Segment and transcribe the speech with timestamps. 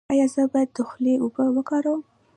[0.13, 2.01] ایا زه باید د خولې اوبه وکاروم؟